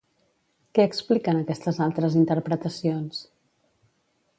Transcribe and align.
Què 0.77 0.85
expliquen 0.91 1.43
aquestes 1.43 1.79
altres 1.89 2.19
interpretacions? 2.25 3.23